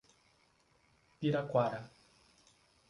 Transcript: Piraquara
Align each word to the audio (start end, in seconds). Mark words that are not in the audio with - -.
Piraquara 1.19 1.85